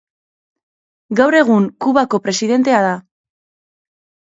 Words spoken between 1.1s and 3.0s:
Gaur egun Kubako presidentea da.